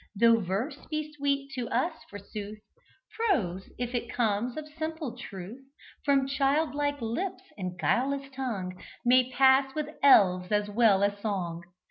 [0.15, 2.57] Though verse be sweet to us, forsooth,
[3.15, 5.61] Prose, if it comes of simple truth,
[6.03, 11.63] From child like lips and guileless tongue, May pass with elves as well as song.